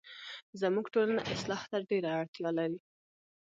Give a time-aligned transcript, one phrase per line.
[0.61, 2.79] زموږ ټولنه اصلاح ته ډيره اړتیا لري